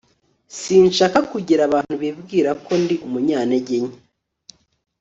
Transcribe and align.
sinshaka 0.59 1.17
kugira 1.31 1.61
abantu 1.67 1.93
bibwira 2.01 2.51
ko 2.63 2.71
ndi 2.81 2.95
umunyantege 3.05 3.77
nke 3.85 3.97